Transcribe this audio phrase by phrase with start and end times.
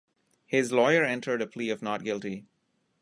[0.47, 2.47] His lawyer entered a plea of "not guilty".